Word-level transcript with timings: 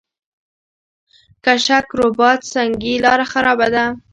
کشک 1.45 1.87
رباط 1.99 2.41
سنګي 2.53 2.93
لاره 3.03 3.25
خرابه 3.31 3.67
ده؟ 3.73 3.85